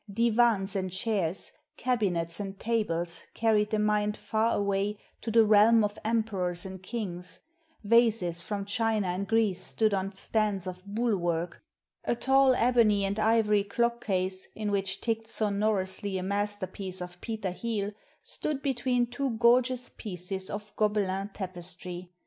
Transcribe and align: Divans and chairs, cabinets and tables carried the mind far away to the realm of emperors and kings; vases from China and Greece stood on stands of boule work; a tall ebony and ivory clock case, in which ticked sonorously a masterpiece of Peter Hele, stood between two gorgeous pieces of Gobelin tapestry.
Divans 0.11 0.75
and 0.75 0.91
chairs, 0.91 1.51
cabinets 1.77 2.39
and 2.39 2.57
tables 2.59 3.27
carried 3.35 3.69
the 3.69 3.77
mind 3.77 4.17
far 4.17 4.55
away 4.57 4.97
to 5.21 5.29
the 5.29 5.45
realm 5.45 5.83
of 5.83 5.99
emperors 6.03 6.65
and 6.65 6.81
kings; 6.81 7.41
vases 7.83 8.41
from 8.41 8.65
China 8.65 9.05
and 9.09 9.27
Greece 9.27 9.63
stood 9.63 9.93
on 9.93 10.11
stands 10.13 10.65
of 10.65 10.81
boule 10.87 11.17
work; 11.17 11.61
a 12.03 12.15
tall 12.15 12.55
ebony 12.55 13.05
and 13.05 13.19
ivory 13.19 13.63
clock 13.63 14.03
case, 14.03 14.47
in 14.55 14.71
which 14.71 15.01
ticked 15.01 15.27
sonorously 15.27 16.17
a 16.17 16.23
masterpiece 16.23 16.99
of 16.99 17.21
Peter 17.21 17.51
Hele, 17.51 17.91
stood 18.23 18.63
between 18.63 19.05
two 19.05 19.29
gorgeous 19.37 19.91
pieces 19.95 20.49
of 20.49 20.75
Gobelin 20.77 21.29
tapestry. 21.31 22.09